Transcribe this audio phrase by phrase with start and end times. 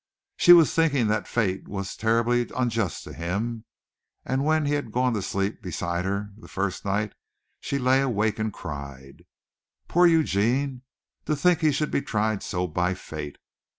[0.35, 3.65] She was thinking that fate was terribly unjust to him,
[4.25, 7.13] and when he had gone to sleep beside her the first night
[7.59, 9.25] she lay awake and cried.
[9.87, 10.81] Poor Eugene!
[11.25, 13.37] To think he should be tried so by fate.